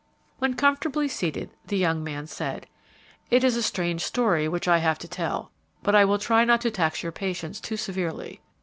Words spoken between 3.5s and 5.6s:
a strange story which I have to tell,